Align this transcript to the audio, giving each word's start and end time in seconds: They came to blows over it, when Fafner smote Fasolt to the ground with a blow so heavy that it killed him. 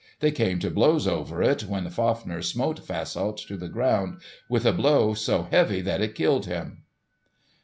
They 0.19 0.31
came 0.31 0.57
to 0.61 0.71
blows 0.71 1.05
over 1.07 1.43
it, 1.43 1.65
when 1.65 1.87
Fafner 1.91 2.41
smote 2.41 2.79
Fasolt 2.81 3.45
to 3.47 3.55
the 3.55 3.67
ground 3.69 4.19
with 4.49 4.65
a 4.65 4.73
blow 4.73 5.13
so 5.13 5.43
heavy 5.43 5.79
that 5.81 6.01
it 6.01 6.15
killed 6.15 6.47
him. 6.47 6.85